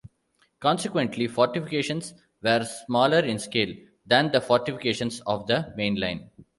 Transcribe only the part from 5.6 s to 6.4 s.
main Line.